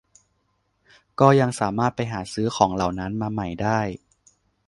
[1.19, 3.79] ก็ยังสามารถไปหาซื้อของเหล่านั้นมาใหม่ได้